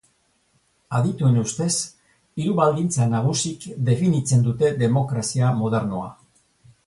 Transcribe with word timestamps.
Adituen 0.99 1.35
ustez, 1.41 1.73
hiru 2.43 2.55
baldintza 2.61 3.07
nagusik 3.13 3.69
definitzen 3.91 4.45
dute 4.49 4.75
demokrazia 4.85 5.53
modernoa. 5.63 6.11